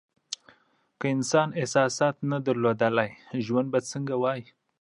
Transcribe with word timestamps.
که 0.99 1.05
انسان 1.15 1.49
احساسات 1.59 2.15
نه 2.29 2.37
درلودلی 2.45 3.09
ژوند 3.45 3.67
به 3.71 3.79
څنګه 3.91 4.13
وائی؟ 4.21 4.43